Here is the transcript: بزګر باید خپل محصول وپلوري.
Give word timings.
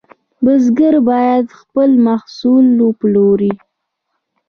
بزګر 0.43 0.95
باید 1.09 1.45
خپل 1.59 1.89
محصول 2.07 2.67
وپلوري. 2.87 3.53